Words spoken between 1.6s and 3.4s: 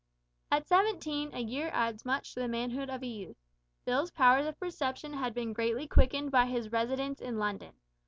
adds much to the manhood of a youth.